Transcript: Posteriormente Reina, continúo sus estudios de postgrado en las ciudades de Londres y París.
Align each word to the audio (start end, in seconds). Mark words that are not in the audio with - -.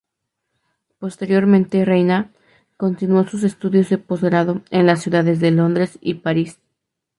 Posteriormente 0.97 1.85
Reina, 1.85 2.31
continúo 2.75 3.23
sus 3.27 3.43
estudios 3.43 3.87
de 3.89 3.99
postgrado 3.99 4.63
en 4.71 4.87
las 4.87 5.03
ciudades 5.03 5.39
de 5.39 5.51
Londres 5.51 5.99
y 6.01 6.15
París. 6.15 6.57